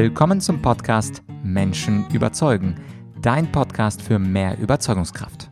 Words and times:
Willkommen 0.00 0.40
zum 0.40 0.62
Podcast 0.62 1.24
Menschen 1.42 2.08
überzeugen, 2.10 2.76
dein 3.20 3.50
Podcast 3.50 4.00
für 4.00 4.20
mehr 4.20 4.56
Überzeugungskraft. 4.56 5.50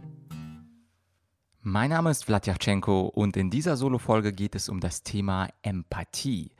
Mein 1.62 1.90
Name 1.90 2.12
ist 2.12 2.26
Vladyachenko 2.26 3.06
und 3.08 3.36
in 3.36 3.50
dieser 3.50 3.76
Solo-Folge 3.76 4.32
geht 4.32 4.54
es 4.54 4.68
um 4.68 4.78
das 4.78 5.02
Thema 5.02 5.48
Empathie. 5.62 6.52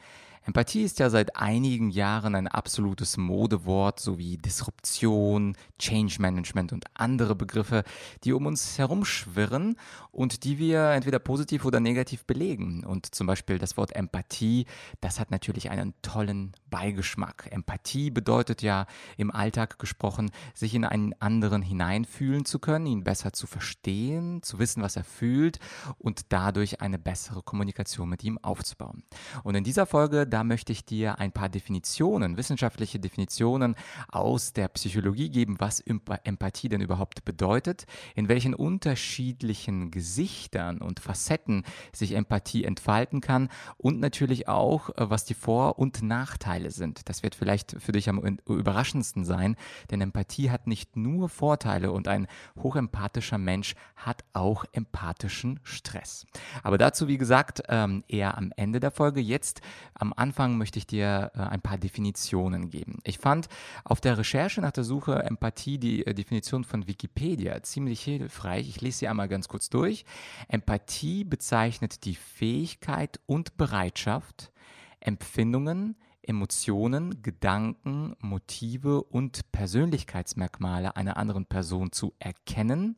Empathie 0.47 0.83
ist 0.83 1.01
ja 1.01 1.11
seit 1.11 1.35
einigen 1.35 1.91
Jahren 1.91 2.37
ein 2.37 2.47
absolutes 2.47 3.17
Modewort 3.17 3.99
sowie 3.99 4.39
Disruption, 4.39 5.57
Change 5.81 6.19
Management 6.21 6.73
und 6.73 6.85
andere 6.95 7.35
Begriffe, 7.35 7.83
die 8.23 8.33
um 8.33 8.47
uns 8.47 8.79
herumschwirren 8.79 9.77
und 10.13 10.45
die 10.45 10.59
wir 10.59 10.91
entweder 10.91 11.19
positiv 11.19 11.65
oder 11.65 11.81
negativ 11.81 12.27
belegen. 12.27 12.85
Und 12.85 13.13
zum 13.13 13.27
Beispiel 13.27 13.59
das 13.59 13.77
Wort 13.77 13.97
Empathie, 13.97 14.67
das 15.01 15.19
hat 15.19 15.33
natürlich 15.33 15.69
einen 15.71 15.95
tollen 16.03 16.53
Beigeschmack. 16.71 17.49
Empathie 17.51 18.11
bedeutet 18.11 18.63
ja 18.63 18.87
im 19.17 19.33
Alltag 19.33 19.81
gesprochen, 19.81 20.31
sich 20.55 20.77
in 20.77 20.85
einen 20.85 21.13
anderen 21.21 21.61
hineinfühlen 21.61 22.45
zu 22.45 22.61
können, 22.61 22.87
ihn 22.87 23.03
besser 23.03 23.33
zu 23.33 23.49
verstehen, 23.49 24.45
zu 24.45 24.61
wissen, 24.61 24.81
was 24.81 24.95
er 24.95 25.05
fühlt 25.05 25.59
und 25.99 26.27
dadurch 26.29 26.81
eine 26.81 27.01
bessere 27.01 27.43
Kommunikation 27.43 28.09
mit 28.09 28.23
ihm 28.23 28.39
aufzubauen. 28.39 29.03
Und 29.43 29.57
in 29.57 29.65
dieser 29.65 29.87
Folge, 29.87 30.29
da 30.37 30.45
möchte 30.45 30.71
ich 30.71 30.85
dir 30.85 31.19
ein 31.19 31.33
paar 31.33 31.49
Definitionen, 31.49 32.37
wissenschaftliche 32.37 33.01
Definitionen 33.01 33.75
aus 34.09 34.53
der 34.53 34.69
Psychologie 34.69 35.31
geben, 35.31 35.57
was 35.61 35.81
Empathie 35.81 36.69
denn 36.69 36.83
überhaupt 36.83 37.25
bedeutet, 37.25 37.87
in 38.15 38.29
welchen 38.29 38.53
unterschiedlichen 38.53 39.91
Gesichtern 39.91 40.83
und 40.83 41.01
Facetten 41.01 41.65
sich 41.91 42.13
Empathie 42.13 42.65
entfalten 42.65 43.23
kann 43.23 43.49
und 43.79 43.99
natürlich 43.99 44.47
auch, 44.47 44.91
äh, 44.91 45.09
was 45.09 45.25
die 45.25 45.33
Vor- 45.33 45.79
und 45.79 46.03
Nachteile 46.03 46.71
sind. 46.71 47.09
Das 47.09 47.23
wird 47.23 47.35
vielleicht 47.35 47.75
für 47.81 47.93
dich 47.93 48.11
am 48.11 48.39
überraschendsten 48.47 49.25
sein, 49.25 49.57
denn 49.91 50.03
Empathie 50.03 50.51
hat 50.51 50.67
nicht 50.67 50.99
nur 50.99 51.31
Vorteile 51.31 51.93
und 51.93 52.09
ein 52.09 52.27
hochempathischer 52.63 53.39
Mensch 53.39 53.75
hat 53.97 54.23
auch 54.35 54.67
empathischen 54.73 55.61
Stress. 55.63 56.27
Aber 56.63 56.77
dazu, 56.77 57.09
wie 57.09 57.17
gesagt, 57.17 57.63
ähm, 57.71 58.05
eher 58.07 58.37
am 58.37 58.53
Ende 58.55 58.81
der 58.81 58.91
Folge. 58.91 59.23
Jetzt 59.23 59.63
am 59.95 60.13
Anfang 60.13 60.26
Anfang 60.27 60.59
möchte 60.59 60.81
ich 60.81 60.89
dir 60.89 61.31
äh, 61.35 61.39
ein 61.39 61.61
paar 61.61 61.79
Definitionen 61.79 62.69
geben. 62.69 62.99
Ich 63.05 63.19
fand 63.19 63.47
auf 63.85 64.01
der 64.01 64.19
Recherche 64.19 64.61
nach 64.61 64.73
der 64.73 64.83
Suche 64.83 65.23
Empathie 65.23 65.79
die 65.79 66.05
äh, 66.05 66.15
Definition 66.15 66.65
von 66.65 66.89
Wikipedia 66.89 67.63
ziemlich 67.63 68.03
hilfreich. 68.03 68.69
Ich 68.69 68.81
lese 68.81 68.99
sie 68.99 69.09
einmal 69.09 69.29
ganz 69.29 69.47
kurz 69.47 69.71
durch. 69.71 70.05
Empathie 70.49 71.23
bezeichnet 71.23 72.05
die 72.05 72.17
Fähigkeit 72.17 73.21
und 73.27 73.57
Bereitschaft, 73.57 74.51
Empfindungen, 74.99 75.95
Emotionen, 76.23 77.23
Gedanken, 77.23 78.17
Motive 78.19 79.05
und 79.05 79.53
Persönlichkeitsmerkmale 79.53 80.97
einer 80.97 81.19
anderen 81.19 81.47
Person 81.47 81.93
zu 81.93 82.15
erkennen, 82.19 82.97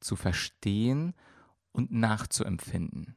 zu 0.00 0.16
verstehen 0.16 1.12
und 1.72 1.92
nachzuempfinden. 1.92 3.14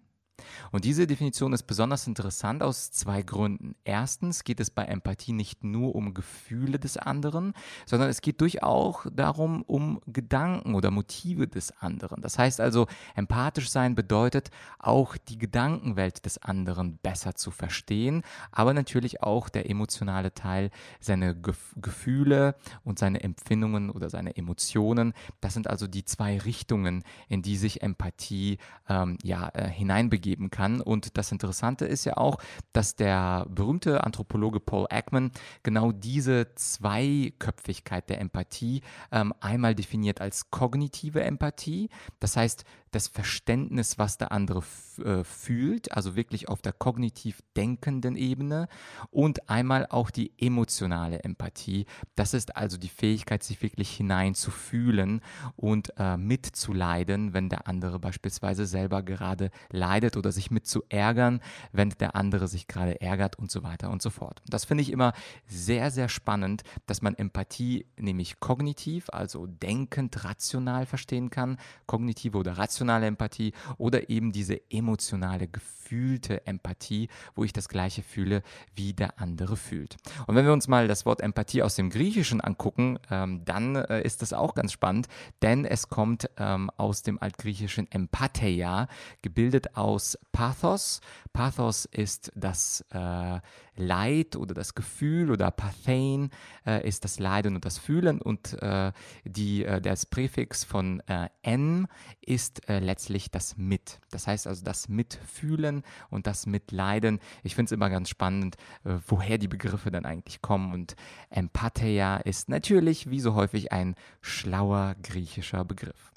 Und 0.72 0.86
diese 0.86 1.08
Definition 1.08 1.54
ist 1.54 1.64
besonders 1.64 2.08
interessant 2.08 2.64
aus 2.64 2.92
zwei 2.92 3.22
Gründen. 3.22 3.76
Erstens 3.84 4.44
geht 4.44 4.60
es 4.60 4.70
bei 4.70 4.84
Empathie 4.86 5.34
nicht 5.34 5.64
nur 5.64 5.96
um 5.96 6.14
Gefühle 6.14 6.80
des 6.80 6.98
anderen, 6.98 7.54
sondern 7.86 8.10
es 8.10 8.22
geht 8.22 8.42
durchaus 8.42 9.08
darum, 9.14 9.64
um 9.64 10.00
Gedanken 10.08 10.76
oder 10.76 10.92
Motive 10.92 11.48
des 11.48 11.72
anderen. 11.82 12.22
Das 12.22 12.38
heißt 12.38 12.62
also, 12.62 12.88
empathisch 13.16 13.70
sein 13.70 13.96
bedeutet 13.96 14.52
auch 14.80 15.18
die 15.18 15.38
Gedankenwelt 15.38 16.26
des 16.26 16.38
anderen 16.38 16.98
besser 16.98 17.36
zu 17.36 17.52
verstehen, 17.52 18.24
aber 18.52 18.74
natürlich 18.74 19.24
auch 19.24 19.50
der 19.50 19.70
emotionale 19.70 20.34
Teil, 20.34 20.70
seine 21.00 21.36
Gef 21.36 21.58
Gefühle 21.76 22.56
und 22.84 23.00
seine 23.00 23.22
Empfindungen 23.24 23.90
oder 23.90 24.10
seine 24.10 24.36
Emotionen. 24.36 25.14
Das 25.42 25.54
sind 25.54 25.68
also 25.68 25.88
die 25.88 26.06
zwei 26.06 26.38
Richtungen, 26.38 27.04
in 27.28 27.42
die 27.42 27.58
sich 27.58 27.82
Empathie 27.82 28.58
ähm, 28.90 29.18
ja, 29.24 29.50
äh, 29.54 29.70
hineinbegibt 29.70 30.28
geben 30.28 30.50
kann. 30.58 30.82
Und 30.82 31.18
das 31.18 31.32
Interessante 31.32 31.86
ist 31.86 32.06
ja 32.06 32.18
auch, 32.18 32.38
dass 32.74 32.96
der 32.96 33.46
berühmte 33.50 34.04
Anthropologe 34.04 34.60
Paul 34.60 34.88
Ekman 34.90 35.32
genau 35.62 35.92
diese 35.92 36.54
Zweiköpfigkeit 36.56 38.10
der 38.10 38.20
Empathie 38.20 38.82
ähm, 39.12 39.34
einmal 39.40 39.76
definiert 39.76 40.20
als 40.20 40.50
kognitive 40.50 41.22
Empathie. 41.24 41.90
Das 42.20 42.36
heißt, 42.36 42.66
das 42.92 43.08
Verständnis, 43.08 43.98
was 43.98 44.18
der 44.18 44.32
andere 44.32 44.64
äh, 45.04 45.24
fühlt, 45.24 45.92
also 45.92 46.16
wirklich 46.16 46.50
auf 46.50 46.62
der 46.62 46.74
kognitiv 46.74 47.42
denkenden 47.56 48.16
Ebene 48.16 48.68
und 49.12 49.50
einmal 49.50 49.88
auch 49.90 50.10
die 50.10 50.32
emotionale 50.38 51.24
Empathie. 51.24 51.86
Das 52.16 52.34
ist 52.34 52.56
also 52.56 52.78
die 52.78 52.90
Fähigkeit, 52.90 53.44
sich 53.44 53.62
wirklich 53.62 53.96
hineinzufühlen 53.96 55.22
und 55.56 55.94
äh, 55.98 56.18
mitzuleiden, 56.18 57.34
wenn 57.34 57.50
der 57.50 57.68
andere 57.68 58.00
beispielsweise 58.00 58.66
selber 58.66 59.04
gerade 59.04 59.52
leidet 59.70 60.18
oder 60.18 60.32
sich 60.32 60.52
mit 60.52 60.66
zu 60.68 60.84
ärgern, 60.90 61.42
wenn 61.72 61.90
der 61.90 62.16
andere 62.16 62.48
sich 62.48 62.68
gerade 62.68 63.02
ärgert 63.02 63.38
und 63.38 63.52
so 63.52 63.64
weiter 63.64 63.90
und 63.90 64.02
so 64.02 64.10
fort. 64.10 64.42
Das 64.48 64.66
finde 64.66 64.82
ich 64.82 64.92
immer 64.92 65.14
sehr, 65.48 65.92
sehr 65.92 66.10
spannend, 66.10 66.64
dass 66.86 67.02
man 67.02 67.16
Empathie 67.16 67.86
nämlich 67.98 68.40
kognitiv, 68.40 69.10
also 69.12 69.46
denkend, 69.48 70.24
rational 70.24 70.86
verstehen 70.86 71.30
kann, 71.30 71.58
kognitive 71.86 72.38
oder 72.38 72.54
rationale 72.54 72.77
rationale 72.78 73.08
Empathie 73.08 73.54
oder 73.78 74.10
eben 74.10 74.32
diese 74.32 74.62
emotionale, 74.70 75.48
gefühlte 75.48 76.46
Empathie, 76.46 77.10
wo 77.34 77.44
ich 77.44 77.54
das 77.54 77.70
gleiche 77.70 78.04
fühle, 78.04 78.44
wie 78.76 78.94
der 78.94 79.20
andere 79.20 79.58
fühlt. 79.58 79.98
Und 80.28 80.36
wenn 80.36 80.46
wir 80.46 80.54
uns 80.54 80.68
mal 80.68 80.88
das 80.88 81.06
Wort 81.06 81.22
Empathie 81.22 81.64
aus 81.64 81.76
dem 81.76 81.90
Griechischen 81.90 82.40
angucken, 82.40 83.00
ähm, 83.10 83.44
dann 83.46 83.76
äh, 83.76 84.02
ist 84.04 84.22
das 84.22 84.34
auch 84.34 84.54
ganz 84.54 84.74
spannend, 84.74 85.08
denn 85.42 85.66
es 85.66 85.90
kommt 85.90 86.30
ähm, 86.38 86.70
aus 86.78 87.02
dem 87.02 87.20
altgriechischen 87.20 87.92
Empatheia, 87.92 88.88
gebildet 89.24 89.76
aus 89.76 90.18
Pathos. 90.32 91.02
Pathos 91.34 91.86
ist 91.86 92.32
das 92.36 92.86
äh, 92.92 93.40
Leid 93.78 94.36
oder 94.36 94.54
das 94.54 94.76
Gefühl 94.76 95.32
oder 95.32 95.52
Pathein 95.52 96.30
äh, 96.66 96.88
ist 96.88 97.04
das 97.04 97.20
Leiden 97.20 97.56
und 97.56 97.66
das 97.66 97.78
Fühlen 97.78 98.22
und 98.22 98.54
äh, 98.62 98.92
die, 99.24 99.64
äh, 99.64 99.82
das 99.82 100.06
Präfix 100.06 100.64
von 100.64 101.02
äh, 101.08 101.30
n 101.42 101.88
ist 102.22 102.68
äh, 102.70 102.80
letztlich 102.80 103.32
das 103.32 103.58
Mit. 103.58 104.00
Das 104.12 104.28
heißt 104.28 104.48
also 104.48 104.64
das 104.64 104.90
Mitfühlen 104.90 105.84
und 106.10 106.28
das 106.28 106.46
Mitleiden. 106.46 107.20
Ich 107.44 107.56
finde 107.56 107.70
es 107.70 107.72
immer 107.72 107.90
ganz 107.90 108.10
spannend, 108.10 108.58
äh, 108.84 108.96
woher 109.08 109.38
die 109.38 109.48
Begriffe 109.48 109.92
dann 109.92 110.06
eigentlich 110.06 110.42
kommen 110.42 110.74
und 110.74 110.96
Empatheia 111.30 112.18
ist 112.18 112.50
natürlich 112.50 113.10
wie 113.10 113.20
so 113.20 113.36
häufig 113.36 113.72
ein 113.72 113.96
schlauer 114.22 114.96
griechischer 115.02 115.66
Begriff. 115.66 116.12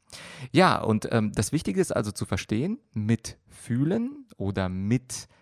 Ja, 0.52 0.80
und 0.80 1.08
ähm, 1.12 1.32
das 1.32 1.52
Wichtige 1.52 1.80
ist 1.80 1.92
also 1.92 2.10
zu 2.10 2.26
verstehen, 2.26 2.78
mitfühlen 2.92 4.26
oder 4.36 4.68
mit 4.68 5.28
äh, 5.28 5.39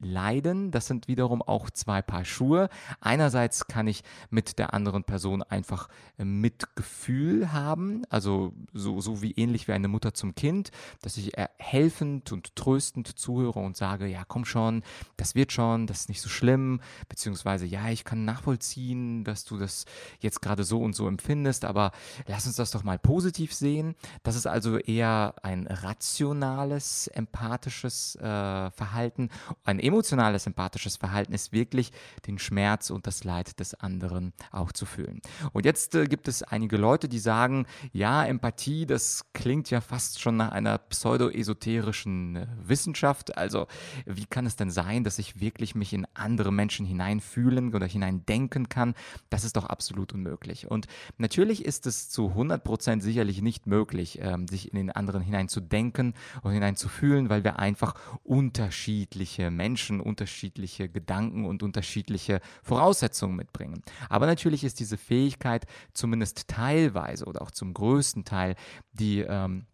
leiden. 0.00 0.70
Das 0.70 0.86
sind 0.86 1.08
wiederum 1.08 1.42
auch 1.42 1.70
zwei 1.70 2.02
Paar 2.02 2.24
Schuhe. 2.24 2.68
Einerseits 3.00 3.66
kann 3.66 3.86
ich 3.86 4.02
mit 4.30 4.58
der 4.58 4.74
anderen 4.74 5.04
Person 5.04 5.42
einfach 5.42 5.88
äh, 6.18 6.24
Mitgefühl 6.24 7.52
haben, 7.52 8.02
also 8.10 8.52
so, 8.72 9.00
so 9.00 9.22
wie 9.22 9.32
ähnlich 9.32 9.68
wie 9.68 9.72
eine 9.72 9.88
Mutter 9.88 10.14
zum 10.14 10.34
Kind, 10.34 10.70
dass 11.02 11.16
ich 11.16 11.32
helfend 11.58 12.32
und 12.32 12.56
tröstend 12.56 13.18
zuhöre 13.18 13.60
und 13.60 13.76
sage, 13.76 14.06
ja, 14.06 14.24
komm 14.26 14.44
schon, 14.44 14.82
das 15.16 15.34
wird 15.34 15.52
schon, 15.52 15.86
das 15.86 16.00
ist 16.00 16.08
nicht 16.08 16.20
so 16.20 16.28
schlimm, 16.28 16.80
beziehungsweise, 17.08 17.66
ja, 17.66 17.88
ich 17.90 18.04
kann 18.04 18.24
nachvollziehen, 18.24 19.24
dass 19.24 19.44
du 19.44 19.58
das 19.58 19.84
jetzt 20.20 20.42
gerade 20.42 20.64
so 20.64 20.80
und 20.80 20.94
so 20.94 21.06
empfindest, 21.06 21.64
aber 21.64 21.92
lass 22.26 22.46
uns 22.46 22.56
das 22.56 22.70
doch 22.70 22.82
mal 22.82 22.98
positiv 22.98 23.52
sehen. 23.54 23.94
Das 24.22 24.36
ist 24.36 24.46
also 24.46 24.78
eher 24.78 25.34
ein 25.42 25.66
rationales, 25.66 27.08
empathisches 27.08 28.16
äh, 28.16 28.70
Verhalten 28.70 29.30
ein 29.64 29.78
emotionales, 29.78 30.46
empathisches 30.46 30.96
Verhalten 30.96 31.32
ist 31.32 31.52
wirklich 31.52 31.92
den 32.26 32.38
Schmerz 32.38 32.90
und 32.90 33.06
das 33.06 33.24
Leid 33.24 33.60
des 33.60 33.74
anderen 33.74 34.32
auch 34.50 34.72
zu 34.72 34.86
fühlen. 34.86 35.20
Und 35.52 35.64
jetzt 35.64 35.94
äh, 35.94 36.06
gibt 36.06 36.28
es 36.28 36.42
einige 36.42 36.76
Leute, 36.76 37.08
die 37.08 37.18
sagen, 37.18 37.66
ja, 37.92 38.24
Empathie, 38.24 38.86
das 38.86 39.24
klingt 39.32 39.70
ja 39.70 39.80
fast 39.80 40.20
schon 40.20 40.36
nach 40.36 40.52
einer 40.52 40.78
pseudo-esoterischen 40.78 42.36
äh, 42.36 42.46
Wissenschaft. 42.62 43.36
Also 43.36 43.66
wie 44.06 44.26
kann 44.26 44.46
es 44.46 44.56
denn 44.56 44.70
sein, 44.70 45.04
dass 45.04 45.18
ich 45.18 45.40
wirklich 45.40 45.74
mich 45.74 45.92
in 45.92 46.06
andere 46.14 46.52
Menschen 46.52 46.86
hineinfühlen 46.86 47.74
oder 47.74 47.86
hineindenken 47.86 48.68
kann? 48.68 48.94
Das 49.30 49.44
ist 49.44 49.56
doch 49.56 49.66
absolut 49.66 50.12
unmöglich. 50.12 50.70
Und 50.70 50.86
natürlich 51.18 51.64
ist 51.64 51.86
es 51.86 52.08
zu 52.08 52.28
100 52.28 52.64
Prozent 52.64 53.02
sicherlich 53.02 53.42
nicht 53.42 53.66
möglich, 53.66 54.18
ähm, 54.22 54.48
sich 54.48 54.72
in 54.72 54.76
den 54.76 54.90
anderen 54.90 55.22
hineinzudenken 55.22 56.14
und 56.42 56.52
hineinzufühlen, 56.52 57.28
weil 57.28 57.44
wir 57.44 57.58
einfach 57.58 57.94
unterschiedliche 58.22 59.47
Menschen 59.50 60.00
unterschiedliche 60.00 60.88
Gedanken 60.88 61.44
und 61.44 61.62
unterschiedliche 61.62 62.40
Voraussetzungen 62.62 63.36
mitbringen. 63.36 63.82
Aber 64.08 64.26
natürlich 64.26 64.64
ist 64.64 64.80
diese 64.80 64.96
Fähigkeit 64.96 65.66
zumindest 65.94 66.48
teilweise 66.48 67.26
oder 67.26 67.42
auch 67.42 67.50
zum 67.50 67.74
größten 67.74 68.24
Teil 68.24 68.54
die 68.92 69.20
ähm, 69.20 69.66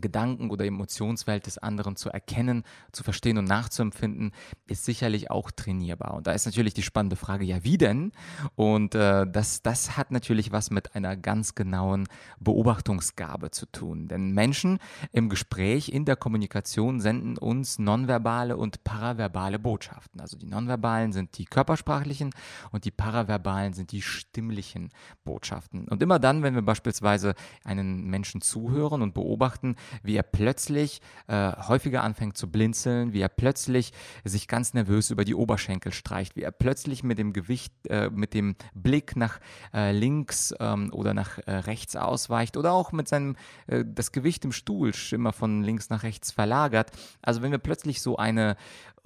Gedanken- 0.00 0.50
oder 0.50 0.64
Emotionswelt 0.64 1.46
des 1.46 1.58
anderen 1.58 1.96
zu 1.96 2.10
erkennen, 2.10 2.62
zu 2.92 3.02
verstehen 3.02 3.38
und 3.38 3.44
nachzuempfinden, 3.44 4.32
ist 4.66 4.84
sicherlich 4.84 5.30
auch 5.30 5.50
trainierbar. 5.50 6.14
Und 6.14 6.26
da 6.26 6.32
ist 6.32 6.46
natürlich 6.46 6.74
die 6.74 6.82
spannende 6.82 7.16
Frage, 7.16 7.44
ja, 7.44 7.64
wie 7.64 7.76
denn? 7.76 8.12
Und 8.54 8.94
äh, 8.94 9.26
das, 9.26 9.62
das 9.62 9.96
hat 9.96 10.12
natürlich 10.12 10.52
was 10.52 10.70
mit 10.70 10.94
einer 10.94 11.16
ganz 11.16 11.54
genauen 11.54 12.06
Beobachtungsgabe 12.38 13.50
zu 13.50 13.66
tun. 13.66 14.06
Denn 14.06 14.32
Menschen 14.32 14.78
im 15.12 15.28
Gespräch, 15.28 15.88
in 15.88 16.04
der 16.04 16.16
Kommunikation 16.16 17.00
senden 17.00 17.36
uns 17.36 17.78
nonverbale 17.78 18.56
und 18.56 18.84
paraverbale 18.84 19.58
Botschaften. 19.58 20.20
Also 20.20 20.36
die 20.36 20.46
nonverbalen 20.46 21.12
sind 21.12 21.36
die 21.36 21.46
körpersprachlichen 21.46 22.30
und 22.70 22.84
die 22.84 22.90
paraverbalen 22.92 23.72
sind 23.72 23.90
die 23.90 24.02
stimmlichen 24.02 24.90
Botschaften. 25.24 25.88
Und 25.88 26.02
immer 26.02 26.20
dann, 26.20 26.42
wenn 26.42 26.54
wir 26.54 26.62
beispielsweise 26.62 27.34
einen 27.64 28.08
Menschen 28.08 28.40
zuhören 28.40 29.02
und 29.02 29.14
beobachten, 29.14 29.76
wie 30.02 30.16
er 30.16 30.22
plötzlich 30.22 31.00
äh, 31.26 31.52
häufiger 31.68 32.02
anfängt 32.02 32.36
zu 32.36 32.50
blinzeln, 32.50 33.12
wie 33.12 33.20
er 33.20 33.28
plötzlich 33.28 33.92
sich 34.24 34.48
ganz 34.48 34.74
nervös 34.74 35.10
über 35.10 35.24
die 35.24 35.34
Oberschenkel 35.34 35.92
streicht, 35.92 36.36
wie 36.36 36.42
er 36.42 36.52
plötzlich 36.52 37.02
mit 37.02 37.18
dem 37.18 37.32
Gewicht, 37.32 37.72
äh, 37.88 38.10
mit 38.10 38.34
dem 38.34 38.56
Blick 38.74 39.16
nach 39.16 39.40
äh, 39.72 39.92
links 39.92 40.54
ähm, 40.60 40.92
oder 40.92 41.14
nach 41.14 41.38
äh, 41.38 41.52
rechts 41.52 41.96
ausweicht 41.96 42.56
oder 42.56 42.72
auch 42.72 42.92
mit 42.92 43.08
seinem, 43.08 43.36
äh, 43.66 43.84
das 43.86 44.12
Gewicht 44.12 44.44
im 44.44 44.52
Stuhl 44.52 44.92
immer 45.12 45.32
von 45.32 45.62
links 45.62 45.90
nach 45.90 46.02
rechts 46.02 46.30
verlagert. 46.30 46.90
Also 47.22 47.42
wenn 47.42 47.50
wir 47.50 47.58
plötzlich 47.58 48.02
so 48.02 48.16
eine 48.16 48.56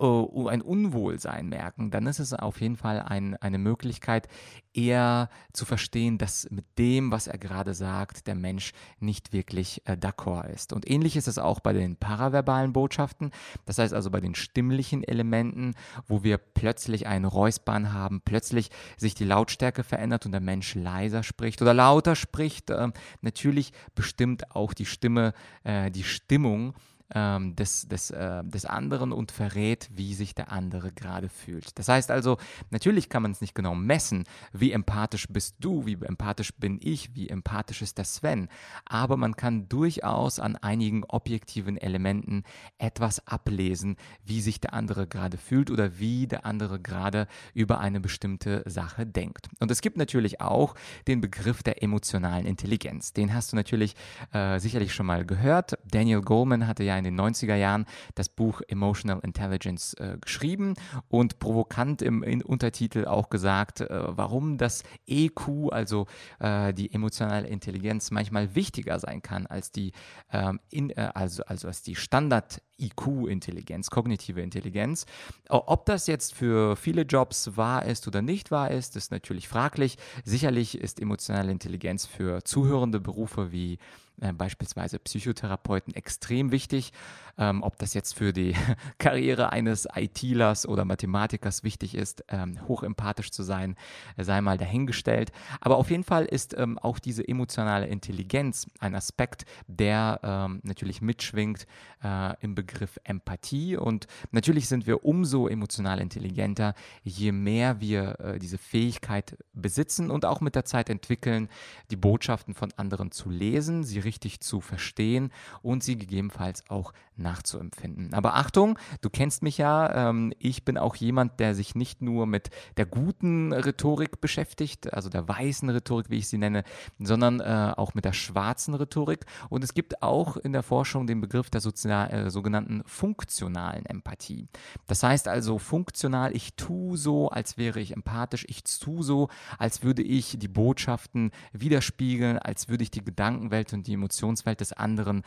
uh, 0.00 0.48
ein 0.48 0.62
Unwohlsein 0.62 1.48
merken, 1.48 1.90
dann 1.90 2.06
ist 2.06 2.18
es 2.18 2.32
auf 2.32 2.60
jeden 2.60 2.76
Fall 2.76 3.00
ein, 3.00 3.36
eine 3.36 3.58
Möglichkeit, 3.58 4.28
eher 4.74 5.30
zu 5.52 5.64
verstehen, 5.64 6.18
dass 6.18 6.48
mit 6.50 6.64
dem, 6.78 7.10
was 7.10 7.26
er 7.26 7.38
gerade 7.38 7.74
sagt, 7.74 8.26
der 8.26 8.34
Mensch 8.34 8.72
nicht 8.98 9.32
wirklich 9.32 9.82
äh, 9.86 9.92
d'accord 9.92 10.48
ist. 10.48 10.72
Und 10.72 10.88
ähnlich 10.90 11.16
ist 11.16 11.28
es 11.28 11.38
auch 11.38 11.60
bei 11.60 11.72
den 11.72 11.96
paraverbalen 11.96 12.72
Botschaften, 12.72 13.30
das 13.64 13.78
heißt 13.78 13.94
also 13.94 14.10
bei 14.10 14.20
den 14.20 14.34
stimmlichen 14.34 15.04
Elementen, 15.04 15.74
wo 16.06 16.22
wir 16.24 16.38
plötzlich 16.38 17.06
einen 17.06 17.24
Räuspern 17.24 17.92
haben, 17.92 18.20
plötzlich 18.24 18.70
sich 18.96 19.14
die 19.14 19.24
Lautstärke 19.24 19.84
verändert 19.84 20.26
und 20.26 20.32
der 20.32 20.40
Mensch 20.40 20.74
leiser 20.74 21.22
spricht 21.22 21.62
oder 21.62 21.72
lauter 21.72 22.16
spricht. 22.16 22.70
Äh, 22.70 22.88
natürlich 23.22 23.72
bestimmt 23.94 24.54
auch 24.54 24.74
die 24.74 24.86
Stimme, 24.86 25.32
äh, 25.62 25.90
die 25.90 26.04
Stimmung 26.04 26.74
ähm, 27.12 27.54
des, 27.56 27.88
des, 27.88 28.10
äh, 28.10 28.42
des 28.44 28.64
anderen 28.64 29.12
und 29.12 29.32
verrät, 29.32 29.90
wie 29.94 30.14
sich 30.14 30.34
der 30.34 30.50
andere 30.50 30.92
gerade 30.92 31.28
fühlt. 31.28 31.78
Das 31.78 31.88
heißt 31.88 32.10
also, 32.10 32.38
natürlich 32.70 33.08
kann 33.08 33.22
man 33.22 33.32
es 33.32 33.40
nicht 33.40 33.54
genau 33.54 33.74
messen, 33.74 34.24
wie 34.52 34.72
empathisch 34.72 35.26
bist 35.28 35.56
du, 35.60 35.86
wie 35.86 35.94
empathisch 35.94 36.54
bin 36.54 36.78
ich, 36.82 37.14
wie 37.14 37.28
empathisch 37.28 37.82
ist 37.82 37.98
der 37.98 38.04
Sven, 38.04 38.48
aber 38.84 39.16
man 39.16 39.36
kann 39.36 39.68
durchaus 39.68 40.38
an 40.38 40.56
einigen 40.56 41.04
objektiven 41.04 41.76
Elementen 41.76 42.44
etwas 42.78 43.26
ablesen, 43.26 43.96
wie 44.24 44.40
sich 44.40 44.60
der 44.60 44.72
andere 44.72 45.06
gerade 45.06 45.36
fühlt 45.36 45.70
oder 45.70 45.98
wie 45.98 46.26
der 46.26 46.46
andere 46.46 46.80
gerade 46.80 47.26
über 47.52 47.80
eine 47.80 48.00
bestimmte 48.00 48.62
Sache 48.66 49.06
denkt. 49.06 49.48
Und 49.60 49.70
es 49.70 49.80
gibt 49.80 49.96
natürlich 49.96 50.40
auch 50.40 50.74
den 51.06 51.20
Begriff 51.20 51.62
der 51.62 51.82
emotionalen 51.82 52.46
Intelligenz. 52.46 53.12
Den 53.12 53.34
hast 53.34 53.52
du 53.52 53.56
natürlich 53.56 53.94
äh, 54.32 54.58
sicherlich 54.58 54.94
schon 54.94 55.06
mal 55.06 55.24
gehört. 55.24 55.78
Daniel 55.84 56.22
Goleman 56.22 56.66
hatte 56.66 56.82
ja 56.82 56.93
in 56.98 57.04
den 57.04 57.18
90er 57.18 57.54
Jahren 57.56 57.86
das 58.14 58.28
Buch 58.28 58.60
Emotional 58.68 59.20
Intelligence 59.22 59.94
äh, 59.94 60.18
geschrieben 60.20 60.74
und 61.08 61.38
provokant 61.38 62.02
im 62.02 62.22
Untertitel 62.44 63.06
auch 63.06 63.30
gesagt, 63.30 63.80
äh, 63.80 63.88
warum 63.90 64.58
das 64.58 64.82
EQ, 65.06 65.72
also 65.72 66.06
äh, 66.40 66.72
die 66.74 66.92
emotionale 66.92 67.48
Intelligenz, 67.48 68.10
manchmal 68.10 68.54
wichtiger 68.54 68.98
sein 68.98 69.22
kann 69.22 69.46
als 69.46 69.72
die, 69.72 69.92
ähm, 70.32 70.60
in, 70.70 70.90
äh, 70.90 71.10
also, 71.14 71.44
also 71.44 71.68
als 71.68 71.82
die 71.82 71.96
Standard- 71.96 72.60
IQ-Intelligenz, 72.78 73.90
kognitive 73.90 74.40
Intelligenz. 74.40 75.06
Ob 75.48 75.86
das 75.86 76.06
jetzt 76.06 76.34
für 76.34 76.76
viele 76.76 77.02
Jobs 77.02 77.56
wahr 77.56 77.84
ist 77.84 78.06
oder 78.08 78.22
nicht 78.22 78.50
wahr 78.50 78.70
ist, 78.70 78.96
ist 78.96 79.10
natürlich 79.10 79.48
fraglich. 79.48 79.96
Sicherlich 80.24 80.78
ist 80.78 81.00
emotionale 81.00 81.52
Intelligenz 81.52 82.06
für 82.06 82.42
zuhörende 82.44 83.00
Berufe 83.00 83.52
wie 83.52 83.78
äh, 84.20 84.32
beispielsweise 84.32 84.98
Psychotherapeuten 84.98 85.94
extrem 85.94 86.52
wichtig. 86.52 86.92
Ähm, 87.36 87.64
ob 87.64 87.78
das 87.78 87.94
jetzt 87.94 88.14
für 88.14 88.32
die 88.32 88.54
Karriere 88.98 89.50
eines 89.50 89.88
ITlers 89.92 90.68
oder 90.68 90.84
Mathematikers 90.84 91.64
wichtig 91.64 91.96
ist, 91.96 92.24
ähm, 92.28 92.60
hochempathisch 92.68 93.32
zu 93.32 93.42
sein, 93.42 93.74
sei 94.16 94.40
mal 94.40 94.56
dahingestellt. 94.56 95.32
Aber 95.60 95.78
auf 95.78 95.90
jeden 95.90 96.04
Fall 96.04 96.26
ist 96.26 96.56
ähm, 96.56 96.78
auch 96.78 97.00
diese 97.00 97.26
emotionale 97.26 97.86
Intelligenz 97.86 98.68
ein 98.78 98.94
Aspekt, 98.94 99.46
der 99.66 100.20
ähm, 100.22 100.60
natürlich 100.62 101.02
mitschwingt 101.02 101.66
äh, 102.04 102.34
im 102.40 102.54
Begriff 102.54 103.00
Empathie. 103.02 103.76
Und 103.76 104.06
natürlich 104.30 104.68
sind 104.68 104.86
wir 104.86 105.04
umso 105.04 105.48
emotional 105.48 106.00
intelligenter, 106.00 106.74
je 107.02 107.32
mehr 107.32 107.80
wir 107.80 108.20
äh, 108.20 108.38
diese 108.38 108.58
Fähigkeit 108.58 109.36
besitzen 109.52 110.10
und 110.10 110.24
auch 110.24 110.40
mit 110.40 110.54
der 110.54 110.64
Zeit 110.64 110.88
entwickeln, 110.88 111.48
die 111.90 111.96
Botschaften 111.96 112.54
von 112.54 112.72
anderen 112.76 113.10
zu 113.10 113.28
lesen, 113.28 113.82
sie 113.82 114.03
richtig 114.04 114.40
zu 114.40 114.60
verstehen 114.60 115.30
und 115.62 115.82
sie 115.82 115.96
gegebenenfalls 115.96 116.64
auch 116.68 116.92
nachzuempfinden. 117.16 118.12
Aber 118.12 118.34
Achtung, 118.34 118.78
du 119.00 119.10
kennst 119.10 119.42
mich 119.42 119.58
ja, 119.58 120.10
ähm, 120.10 120.32
ich 120.38 120.64
bin 120.64 120.78
auch 120.78 120.96
jemand, 120.96 121.38
der 121.40 121.54
sich 121.54 121.74
nicht 121.74 122.02
nur 122.02 122.26
mit 122.26 122.50
der 122.76 122.86
guten 122.86 123.52
Rhetorik 123.52 124.20
beschäftigt, 124.20 124.92
also 124.92 125.08
der 125.08 125.28
weißen 125.28 125.68
Rhetorik, 125.70 126.10
wie 126.10 126.18
ich 126.18 126.28
sie 126.28 126.38
nenne, 126.38 126.64
sondern 126.98 127.40
äh, 127.40 127.72
auch 127.76 127.94
mit 127.94 128.04
der 128.04 128.12
schwarzen 128.12 128.74
Rhetorik. 128.74 129.26
Und 129.48 129.62
es 129.62 129.74
gibt 129.74 130.02
auch 130.02 130.36
in 130.36 130.52
der 130.52 130.62
Forschung 130.62 131.06
den 131.06 131.20
Begriff 131.20 131.50
der 131.50 131.60
sozial, 131.60 132.10
äh, 132.10 132.30
sogenannten 132.30 132.82
funktionalen 132.86 133.86
Empathie. 133.86 134.48
Das 134.86 135.02
heißt 135.02 135.28
also 135.28 135.58
funktional, 135.58 136.34
ich 136.34 136.54
tue 136.54 136.96
so, 136.96 137.28
als 137.28 137.56
wäre 137.56 137.80
ich 137.80 137.92
empathisch, 137.92 138.44
ich 138.48 138.64
tue 138.64 139.02
so, 139.02 139.28
als 139.58 139.82
würde 139.82 140.02
ich 140.02 140.36
die 140.38 140.48
Botschaften 140.48 141.30
widerspiegeln, 141.52 142.38
als 142.38 142.68
würde 142.68 142.82
ich 142.82 142.90
die 142.90 143.04
Gedankenwelt 143.04 143.72
und 143.72 143.86
die 143.86 143.93
Emotionswelt 143.94 144.60
des 144.60 144.72
anderen 144.72 145.22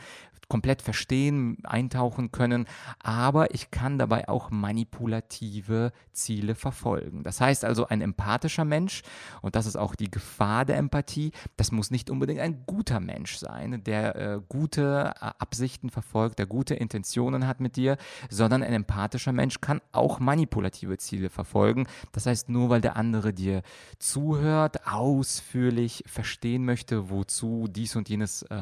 komplett 0.48 0.82
verstehen, 0.82 1.58
eintauchen 1.64 2.32
können, 2.32 2.66
aber 3.00 3.54
ich 3.54 3.70
kann 3.70 3.98
dabei 3.98 4.28
auch 4.28 4.50
manipulative 4.50 5.92
Ziele 6.12 6.54
verfolgen. 6.54 7.22
Das 7.22 7.40
heißt 7.40 7.64
also, 7.64 7.86
ein 7.86 8.00
empathischer 8.00 8.64
Mensch, 8.64 9.02
und 9.42 9.56
das 9.56 9.66
ist 9.66 9.76
auch 9.76 9.94
die 9.94 10.10
Gefahr 10.10 10.64
der 10.64 10.78
Empathie, 10.78 11.32
das 11.56 11.70
muss 11.70 11.90
nicht 11.90 12.08
unbedingt 12.08 12.40
ein 12.40 12.64
guter 12.66 12.98
Mensch 12.98 13.36
sein, 13.36 13.84
der 13.84 14.16
äh, 14.16 14.40
gute 14.48 15.12
äh, 15.14 15.30
Absichten 15.38 15.90
verfolgt, 15.90 16.38
der 16.38 16.46
gute 16.46 16.74
Intentionen 16.74 17.46
hat 17.46 17.60
mit 17.60 17.76
dir, 17.76 17.98
sondern 18.30 18.62
ein 18.62 18.72
empathischer 18.72 19.32
Mensch 19.32 19.60
kann 19.60 19.82
auch 19.92 20.18
manipulative 20.18 20.96
Ziele 20.96 21.28
verfolgen. 21.28 21.86
Das 22.12 22.24
heißt, 22.24 22.48
nur 22.48 22.70
weil 22.70 22.80
der 22.80 22.96
andere 22.96 23.34
dir 23.34 23.62
zuhört, 23.98 24.86
ausführlich 24.86 26.04
verstehen 26.06 26.64
möchte, 26.64 27.10
wozu 27.10 27.68
dies 27.68 27.96
und 27.96 28.08
jenes 28.08 28.42
äh, 28.42 28.54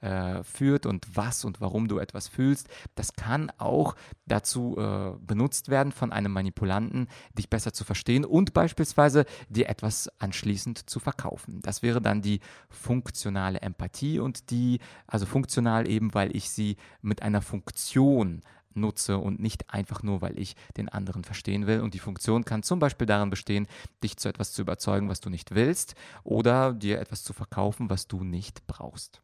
äh, 0.00 0.42
führt 0.42 0.86
und 0.86 1.06
was 1.14 1.44
und 1.44 1.60
warum 1.60 1.88
du 1.88 1.98
etwas 1.98 2.28
fühlst. 2.28 2.68
Das 2.94 3.14
kann 3.14 3.50
auch 3.58 3.94
dazu 4.26 4.76
äh, 4.78 5.12
benutzt 5.24 5.68
werden 5.68 5.92
von 5.92 6.12
einem 6.12 6.32
Manipulanten, 6.32 7.08
dich 7.36 7.48
besser 7.50 7.72
zu 7.72 7.84
verstehen 7.84 8.24
und 8.24 8.52
beispielsweise 8.52 9.24
dir 9.48 9.68
etwas 9.68 10.10
anschließend 10.18 10.88
zu 10.88 11.00
verkaufen. 11.00 11.60
Das 11.62 11.82
wäre 11.82 12.00
dann 12.00 12.22
die 12.22 12.40
funktionale 12.68 13.60
Empathie 13.60 14.18
und 14.18 14.50
die, 14.50 14.80
also 15.06 15.26
funktional 15.26 15.88
eben, 15.88 16.14
weil 16.14 16.34
ich 16.36 16.50
sie 16.50 16.76
mit 17.02 17.22
einer 17.22 17.42
Funktion 17.42 18.42
nutze 18.74 19.18
und 19.18 19.40
nicht 19.40 19.70
einfach 19.72 20.02
nur, 20.02 20.22
weil 20.22 20.38
ich 20.38 20.56
den 20.76 20.88
anderen 20.88 21.24
verstehen 21.24 21.66
will. 21.66 21.80
Und 21.80 21.94
die 21.94 21.98
Funktion 21.98 22.44
kann 22.44 22.62
zum 22.62 22.78
Beispiel 22.78 23.06
darin 23.06 23.30
bestehen, 23.30 23.66
dich 24.02 24.16
zu 24.16 24.28
etwas 24.28 24.52
zu 24.52 24.62
überzeugen, 24.62 25.08
was 25.08 25.20
du 25.20 25.30
nicht 25.30 25.54
willst, 25.54 25.94
oder 26.24 26.72
dir 26.72 27.00
etwas 27.00 27.24
zu 27.24 27.32
verkaufen, 27.32 27.90
was 27.90 28.06
du 28.06 28.24
nicht 28.24 28.66
brauchst. 28.66 29.20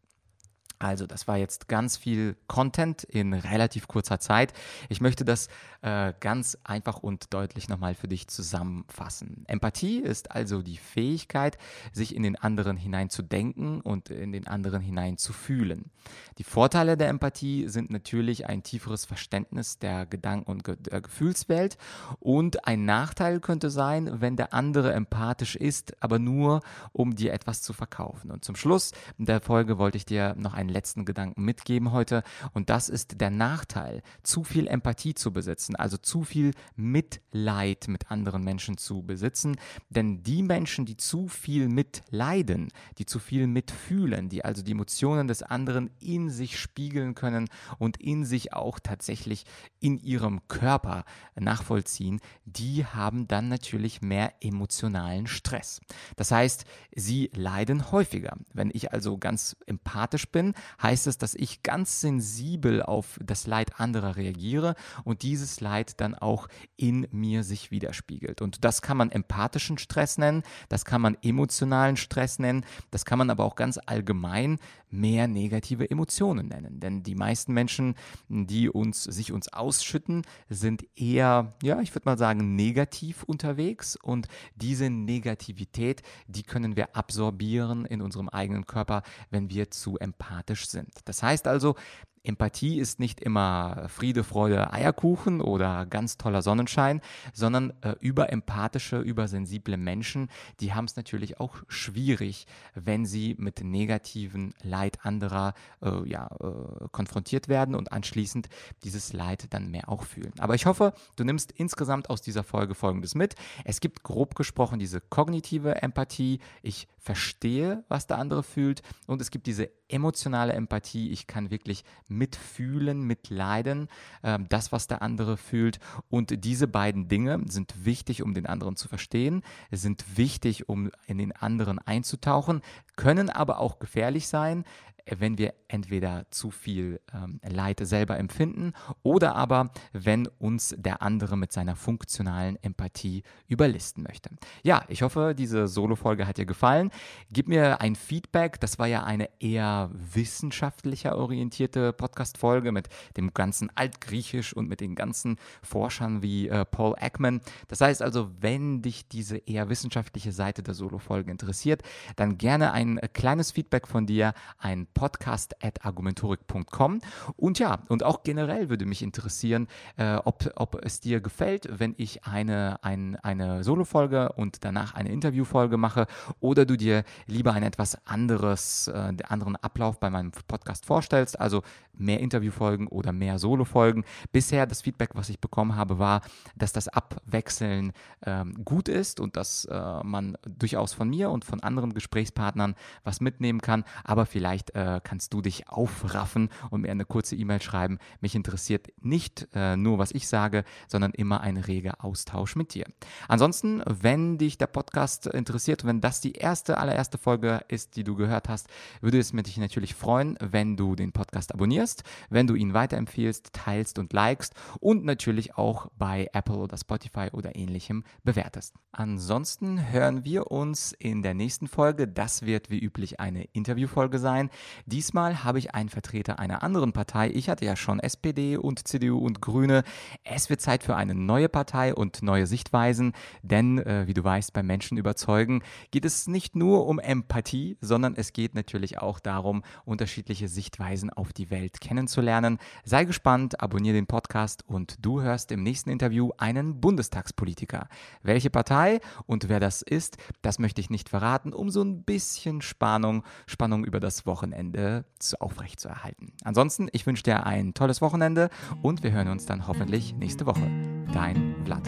Also, 0.79 1.07
das 1.07 1.29
war 1.29 1.37
jetzt 1.37 1.69
ganz 1.69 1.97
viel 1.97 2.37
Content 2.47 3.05
in 3.05 3.33
relativ 3.33 3.89
kurzer 3.89 4.19
Zeit. 4.19 4.53
Ich 4.89 5.01
möchte 5.01 5.25
das 5.25 5.49
äh, 5.83 6.15
ganz 6.21 6.59
einfach 6.65 7.03
und 7.03 7.33
deutlich 7.35 7.69
nochmal 7.69 7.95
für 7.95 8.09
dich 8.09 8.29
zusammenfassen. 8.29 9.45
Empathie 9.47 9.99
ist 9.99 10.31
also 10.31 10.63
die 10.63 10.79
Fähigkeit, 10.79 11.59
sich 11.93 12.17
in 12.17 12.23
den 12.23 12.37
anderen 12.37 12.77
hineinzudenken 12.77 13.81
und 13.83 14.09
in 14.09 14.33
den 14.33 14.47
anderen 14.47 14.81
hineinzufühlen. 14.81 15.91
Die 16.39 16.45
Vorteile 16.45 16.97
der 16.97 17.09
Empathie 17.09 17.69
sind 17.69 17.91
natürlich 17.91 18.47
ein 18.49 18.63
tieferes 18.63 19.05
Verständnis 19.05 19.79
der 19.79 20.07
Gedanken- 20.07 20.51
und 20.51 20.65
Ge 20.65 20.77
der 20.77 21.01
Gefühlswelt 21.01 21.77
und 22.19 22.67
ein 22.67 22.85
Nachteil 22.85 23.41
könnte 23.41 23.71
sein, 23.71 24.21
wenn 24.21 24.37
der 24.37 24.55
andere 24.55 24.93
empathisch 24.93 25.55
ist, 25.55 26.03
aber 26.03 26.19
nur 26.19 26.63
um 26.93 27.15
dir 27.15 27.33
etwas 27.33 27.63
zu 27.63 27.73
verkaufen. 27.73 28.31
Und 28.31 28.45
zum 28.45 28.57
Schluss 28.57 28.93
der 29.19 29.41
Folge 29.41 29.79
wollte 29.79 29.99
ich 29.99 30.07
dir 30.07 30.35
noch 30.37 30.55
ein 30.55 30.64
einen 30.65 30.75
letzten 30.75 31.05
Gedanken 31.05 31.45
mitgeben 31.45 31.93
heute. 31.93 32.23
Und 32.53 32.71
das 32.71 32.89
ist 32.89 33.21
der 33.21 33.31
Nachteil, 33.31 34.03
zu 34.23 34.45
viel 34.45 34.67
Empathie 34.67 35.15
zu 35.15 35.33
besitzen, 35.33 35.77
also 35.77 35.97
zu 35.97 36.25
viel 36.25 36.53
Mitleid 36.77 37.89
mit 37.89 38.11
anderen 38.11 38.43
Menschen 38.43 38.79
zu 38.79 39.03
besitzen. 39.03 39.57
Denn 39.89 40.23
die 40.23 40.43
Menschen, 40.43 40.87
die 40.87 40.97
zu 40.97 41.29
viel 41.29 41.69
mitleiden, 41.69 42.69
die 42.99 43.07
zu 43.07 43.19
viel 43.19 43.47
mitfühlen, 43.47 44.29
die 44.29 44.45
also 44.45 44.63
die 44.63 44.73
Emotionen 44.73 45.29
des 45.29 45.43
anderen 45.43 45.91
in 46.01 46.31
sich 46.31 46.59
spiegeln 46.59 47.15
können 47.15 47.49
und 47.79 48.01
in 48.01 48.25
sich 48.25 48.53
auch 48.53 48.79
tatsächlich 48.79 49.45
in 49.81 49.99
ihrem 49.99 50.47
Körper 50.49 51.05
nachvollziehen, 51.37 52.21
die 52.45 52.87
haben 52.87 53.29
dann 53.29 53.49
natürlich 53.49 54.01
mehr 54.01 54.33
emotionalen 54.41 55.27
Stress. 55.27 55.81
Das 56.17 56.31
heißt, 56.31 56.65
sie 56.95 57.31
leiden 57.35 57.91
häufiger. 57.93 58.37
Wenn 58.53 58.71
ich 58.73 58.93
also 58.93 59.19
ganz 59.19 59.57
empathisch 59.67 60.29
bin, 60.29 60.54
heißt 60.83 61.07
es, 61.07 61.19
dass 61.19 61.35
ich 61.35 61.63
ganz 61.63 62.01
sensibel 62.01 62.83
auf 62.83 63.19
das 63.25 63.47
Leid 63.47 63.81
anderer 63.81 64.17
reagiere 64.17 64.75
und 65.05 65.23
dieses 65.23 65.61
Leid 65.61 66.01
dann 66.01 66.15
auch 66.15 66.49
in 66.77 67.07
mir 67.11 67.45
sich 67.45 67.71
widerspiegelt. 67.71 68.43
Und 68.43 68.65
das 68.65 68.83
kann 68.83 68.97
man 68.97 69.11
empathischen 69.11 69.79
Stress 69.79 70.19
nennen, 70.19 70.43
das 70.69 70.85
kann 70.85 71.01
man 71.01 71.17
emotionalen 71.23 71.97
Stress 71.97 72.39
nennen, 72.39 72.65
das 72.91 73.05
kann 73.05 73.19
man 73.19 73.31
aber 73.31 73.45
auch 73.45 73.57
ganz 73.57 73.79
allgemein 73.85 74.59
mehr 74.95 75.27
negative 75.27 75.91
Emotionen 75.91 76.49
nennen. 76.49 76.81
Denn 76.81 77.03
die 77.03 77.15
meisten 77.15 77.53
Menschen, 77.53 77.95
die 78.29 78.69
uns, 78.69 79.03
sich 79.03 79.33
uns 79.33 79.53
ausschütten, 79.53 80.23
sind 80.49 80.85
eher, 80.97 81.53
ja, 81.63 81.81
ich 81.81 81.95
würde 81.95 82.09
mal 82.09 82.19
sagen, 82.19 82.55
negativ 82.55 83.25
unterwegs 83.25 83.97
und 83.97 84.29
diese 84.55 84.91
Negativität, 84.91 86.03
die 86.29 86.43
können 86.43 86.77
wir 86.77 86.97
absorbieren 86.97 87.85
in 87.85 88.01
unserem 88.01 88.29
eigenen 88.29 88.67
Körper, 88.67 89.03
wenn 89.31 89.51
wir 89.51 89.71
zu 89.71 89.99
empathisch 89.99 90.44
sind. 90.47 90.91
Das 91.05 91.23
heißt 91.23 91.47
also, 91.47 91.77
Empathie 92.25 92.79
ist 92.79 93.01
nicht 93.01 93.21
immer 93.21 93.85
Friede, 93.89 94.25
Freude, 94.25 94.73
Eierkuchen 94.73 95.43
oder 95.43 95.85
ganz 95.85 96.17
toller 96.17 96.41
Sonnenschein, 96.41 97.03
sondern 97.35 97.75
äh, 97.83 97.95
überempathische, 98.01 98.99
übersensible 98.99 99.77
Menschen, 99.77 100.31
die 100.61 100.73
haben 100.73 100.87
es 100.87 100.97
natürlich 100.97 101.39
auch 101.39 101.57
schwierig, 101.69 102.47
wenn 102.75 103.05
sie 103.05 103.37
mit 103.39 103.63
negativen 103.63 104.55
Leid 104.63 105.05
anderer 105.05 105.53
äh, 105.83 106.09
ja, 106.09 106.29
äh, 106.41 106.89
konfrontiert 106.93 107.49
werden 107.49 107.75
und 107.75 107.93
anschließend 107.93 108.49
dieses 108.85 109.13
Leid 109.13 109.53
dann 109.53 109.71
mehr 109.71 109.91
auch 109.91 110.05
fühlen. 110.05 110.33
Aber 110.39 110.55
ich 110.55 110.65
hoffe, 110.65 110.95
du 111.17 111.25
nimmst 111.25 111.53
insgesamt 111.53 112.09
aus 112.09 112.23
dieser 112.23 112.43
Folge 112.43 112.75
Folgendes 112.75 113.15
mit. 113.15 113.35
Es 113.65 113.81
gibt 113.81 114.03
grob 114.03 114.35
gesprochen 114.35 114.79
diese 114.79 115.03
kognitive 115.03 115.83
Empathie. 115.83 116.41
Ich 116.63 116.89
verstehe, 116.99 117.85
was 117.89 118.07
der 118.07 118.17
andere 118.17 118.43
fühlt 118.43 118.81
und 119.07 119.21
es 119.21 119.31
gibt 119.31 119.47
diese 119.47 119.69
emotionale 119.95 120.53
Empathie. 120.53 121.11
Ich 121.11 121.27
kann 121.27 121.51
wirklich 121.51 121.85
mitfühlen, 122.09 123.03
mitleiden, 123.03 123.89
äh, 124.23 124.39
das, 124.49 124.73
was 124.73 124.89
der 124.89 125.01
andere 125.01 125.37
fühlt. 125.37 125.79
Und 126.11 126.45
diese 126.45 126.67
beiden 126.67 127.09
Dinge 127.09 127.41
sind 127.47 127.85
wichtig, 127.85 128.23
um 128.23 128.35
den 128.35 128.47
anderen 128.47 128.77
zu 128.77 128.89
verstehen, 128.89 129.43
sind 129.71 130.05
wichtig, 130.17 130.69
um 130.69 130.91
in 131.07 131.19
den 131.19 131.33
anderen 131.33 131.79
einzutauchen, 131.79 132.61
können 132.97 133.31
aber 133.31 133.59
auch 133.59 133.79
gefährlich 133.79 134.29
sein, 134.29 134.65
wenn 135.07 135.39
wir 135.39 135.55
entweder 135.69 136.27
zu 136.31 136.51
viel 136.51 137.01
ähm, 137.13 137.41
Leid 137.43 137.81
selber 137.83 138.19
empfinden 138.19 138.73
oder 139.03 139.35
aber 139.35 139.71
wenn 139.93 140.27
uns 140.39 140.75
der 140.79 141.03
andere 141.03 141.37
mit 141.37 141.53
seiner 141.53 141.77
funktionalen 141.77 142.57
Empathie 142.63 143.23
überlisten 143.49 144.03
möchte. 144.03 144.31
Ja, 144.63 144.85
ich 144.89 145.03
hoffe, 145.03 145.35
diese 145.37 145.69
Solo-Folge 145.69 146.27
hat 146.27 146.39
dir 146.39 146.47
gefallen. 146.47 146.91
Gib 147.31 147.49
mir 147.49 147.81
ein 147.81 147.97
Feedback. 147.97 148.61
Das 148.61 148.79
war 148.79 148.87
ja 148.87 149.05
eine 149.05 149.29
eher 149.41 149.91
wissenschaftlicher 149.93 151.17
orientierte 151.17 151.93
Podcast-Folge 151.93 152.73
mit 152.73 152.89
dem 153.17 153.35
ganzen 153.35 153.71
Altgriechisch 153.77 154.55
und 154.55 154.69
mit 154.69 154.81
den 154.81 154.95
ganzen 154.95 155.37
Forschern 155.63 156.23
wie 156.23 156.49
äh, 156.49 156.65
Paul 156.65 156.95
Ekman. 156.99 157.41
Das 157.69 157.81
heißt 157.81 158.03
also, 158.03 158.31
wenn 158.41 158.83
dich 158.83 159.09
diese 159.09 159.37
eher 159.39 159.69
wissenschaftliche 159.69 160.33
Seite 160.33 160.63
der 160.63 160.75
Solo-Folge 160.75 161.31
interessiert, 161.31 161.83
dann 162.17 162.39
gerne 162.39 162.73
ein 162.73 162.99
äh, 162.99 163.09
kleines 163.09 163.51
Feedback 163.51 163.87
von 163.87 164.07
dir, 164.07 164.35
ein 164.59 164.87
podcast.argumentorik.com. 164.95 167.01
Und 167.37 167.59
ja, 167.59 167.81
und 167.89 168.03
auch 168.03 168.23
generell 168.23 168.71
würde 168.71 168.87
mich 168.87 169.03
interessieren, 169.03 169.69
äh, 169.97 170.17
ob, 170.25 170.51
ob 170.57 170.83
es 170.85 171.01
dir 171.01 171.21
gefällt, 171.21 171.69
wenn 171.71 171.95
ich 171.99 172.25
eine, 172.25 172.83
ein, 172.83 173.17
eine 173.17 173.65
Solo-Folge 173.65 174.33
und 174.33 174.65
danach 174.65 174.95
eine 174.95 175.11
Interview-Folge 175.11 175.77
mache 175.77 176.07
oder 176.41 176.65
du 176.65 176.77
dir 176.77 177.05
lieber 177.27 177.53
ein 177.53 177.63
etwas 177.63 177.99
anderes, 178.07 178.89
äh, 178.89 179.13
anderen 179.29 179.57
Ablauf 179.57 180.01
bei 180.01 180.11
meinem 180.11 180.31
Podcast 180.31 180.87
vorstellst, 180.87 181.39
also 181.39 181.63
mehr 181.97 182.21
Interviewfolgen 182.21 182.89
oder 182.89 183.13
mehr 183.13 183.39
Solo-Folgen. 183.39 184.05
Bisher 184.33 184.67
das 184.67 184.83
Feedback, 184.83 185.11
was 185.15 185.29
ich 185.29 185.41
bekommen 185.41 185.77
habe, 185.77 185.99
war, 185.99 186.23
dass 186.57 186.73
das 186.73 186.89
Abwechseln 186.89 187.93
ähm, 188.27 188.65
gut 188.65 188.89
ist 188.89 189.21
und 189.21 189.37
dass 189.37 189.65
äh, 189.67 190.03
man 190.03 190.37
durchaus 190.47 190.93
von 190.93 191.09
mir 191.09 191.31
und 191.31 191.45
von 191.45 191.61
anderen 191.61 191.95
Gesprächspartnern 191.95 192.75
was 193.05 193.21
mitnehmen 193.21 193.61
kann, 193.61 193.85
aber 194.05 194.27
vielleicht 194.27 194.75
äh, 194.75 194.84
äh, 194.85 195.01
kannst 195.03 195.33
du 195.33 195.41
dich 195.41 195.69
aufraffen 195.69 196.51
und 196.71 196.83
mir 196.83 196.91
eine 196.91 197.05
kurze 197.05 197.37
E-Mail 197.37 197.63
schreiben. 197.63 197.99
Mich 198.21 198.35
interessiert 198.35 198.89
nicht 199.01 199.49
äh, 199.55 199.77
nur, 199.77 199.99
was 199.99 200.13
ich 200.13 200.29
sage, 200.29 200.65
sondern 200.89 201.13
immer 201.13 201.41
ein 201.41 201.57
reger 201.57 202.05
Austausch 202.05 202.57
mit 202.57 202.75
dir. 202.75 202.85
Ansonsten, 203.29 203.83
wenn 203.87 204.39
dich 204.39 204.59
der 204.59 204.67
Podcast 204.67 205.27
interessiert, 205.27 205.85
wenn 205.85 206.01
das 206.01 206.21
die 206.21 206.33
erste, 206.33 206.79
allererste 206.79 207.19
Folge 207.19 207.63
ist, 207.69 207.97
die 207.97 208.05
du 208.05 208.15
gehört 208.15 208.49
hast, 208.49 208.69
würde 209.01 209.19
es 209.19 209.33
mich 209.33 209.57
natürlich 209.57 209.95
freuen, 209.95 210.37
wenn 210.41 210.77
du 210.77 210.95
den 210.97 211.13
Podcast 211.13 211.55
abonnierst, 211.55 212.03
wenn 212.29 212.47
du 212.47 212.55
ihn 212.55 212.75
weiterempfiehlst, 212.75 213.53
teilst 213.53 213.99
und 213.99 214.13
likest 214.13 214.55
und 214.81 215.05
natürlich 215.05 215.57
auch 215.57 215.89
bei 215.97 216.29
Apple 216.33 216.57
oder 216.57 216.77
Spotify 216.77 217.29
oder 217.33 217.57
ähnlichem 217.57 218.05
bewertest. 218.23 218.75
Ansonsten 218.93 219.91
hören 219.91 220.25
wir 220.25 220.51
uns 220.51 220.93
in 220.93 221.23
der 221.23 221.35
nächsten 221.35 221.69
Folge. 221.69 222.07
Das 222.07 222.43
wird 222.43 222.71
wie 222.71 222.79
üblich 222.79 223.21
eine 223.21 223.45
Interviewfolge 223.53 224.19
sein. 224.19 224.51
Diesmal 224.87 225.45
habe 225.45 225.59
ich 225.59 225.75
einen 225.75 225.89
Vertreter 225.89 226.39
einer 226.39 226.63
anderen 226.63 226.93
Partei. 226.93 227.31
Ich 227.31 227.49
hatte 227.49 227.65
ja 227.65 227.77
schon 227.77 228.01
SPD 228.01 228.57
und 228.57 228.87
CDU 228.87 229.19
und 229.19 229.41
Grüne. 229.41 229.85
Es 230.25 230.51
wird 230.51 230.61
Zeit 230.61 230.83
für 230.83 230.97
eine 230.97 231.15
neue 231.15 231.49
Partei 231.49 231.95
und 231.95 232.23
neue 232.23 232.47
Sichtweisen, 232.47 233.13
denn 233.43 233.79
äh, 233.79 234.07
wie 234.07 234.15
du 234.15 234.25
weißt, 234.25 234.53
beim 234.53 234.67
Menschen 234.67 234.99
überzeugen 234.99 235.63
geht 235.91 236.05
es 236.05 236.27
nicht 236.27 236.57
nur 236.57 236.87
um 236.87 236.99
Empathie, 236.99 237.77
sondern 237.81 238.15
es 238.17 238.33
geht 238.33 238.55
natürlich 238.55 238.99
auch 238.99 239.21
darum, 239.21 239.63
unterschiedliche 239.85 240.49
Sichtweisen 240.49 241.11
auf 241.11 241.33
die 241.33 241.51
Welt 241.51 241.81
kennenzulernen. 241.81 242.59
Sei 242.85 243.05
gespannt, 243.05 243.61
abonniere 243.61 243.95
den 243.95 244.07
Podcast 244.07 244.65
und 244.67 244.97
du 245.05 245.23
hörst 245.23 245.53
im 245.53 245.63
nächsten 245.63 245.91
Interview 245.91 246.31
einen 246.39 246.81
Bundestagspolitiker. 246.81 247.89
Welche 248.23 248.51
Partei 248.51 249.01
und 249.27 249.49
wer 249.49 249.61
das 249.61 249.83
ist, 249.83 250.17
das 250.43 250.59
möchte 250.59 250.81
ich 250.81 250.91
nicht 250.91 251.09
verraten, 251.09 251.53
um 251.53 251.71
so 251.71 251.83
ein 251.83 252.03
bisschen 252.05 252.63
Spannung, 252.63 253.25
Spannung 253.47 253.85
über 253.85 254.01
das 254.01 254.27
Wochenende 254.27 254.64
Wochenende 254.73 255.05
aufrechtzuerhalten. 255.41 256.33
Ansonsten, 256.45 256.89
ich 256.93 257.07
wünsche 257.07 257.23
dir 257.23 257.47
ein 257.47 257.75
tolles 257.75 258.01
Wochenende 258.01 258.51
und 258.83 259.03
wir 259.03 259.13
hören 259.13 259.29
uns 259.29 259.47
dann 259.47 259.67
hoffentlich 259.67 260.15
nächste 260.15 260.47
Woche. 260.47 260.71
Dein 261.13 261.55
Vlad. 261.65 261.83